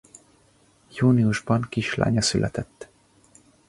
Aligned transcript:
Júniusban 0.95 1.61
kislánya 1.69 2.21
született. 2.21 2.89